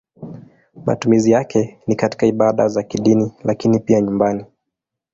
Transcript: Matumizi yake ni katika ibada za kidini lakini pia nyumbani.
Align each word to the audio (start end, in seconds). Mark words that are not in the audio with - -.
Matumizi 0.85 1.31
yake 1.31 1.79
ni 1.87 1.95
katika 1.95 2.25
ibada 2.25 2.67
za 2.67 2.83
kidini 2.83 3.33
lakini 3.43 3.79
pia 3.79 4.01
nyumbani. 4.01 4.45